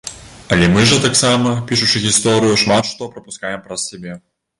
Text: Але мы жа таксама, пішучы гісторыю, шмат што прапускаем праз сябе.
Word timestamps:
Але 0.55 0.67
мы 0.75 0.85
жа 0.91 0.95
таксама, 1.03 1.51
пішучы 1.71 2.01
гісторыю, 2.05 2.55
шмат 2.63 2.89
што 2.93 3.11
прапускаем 3.13 3.61
праз 3.67 3.85
сябе. 3.93 4.17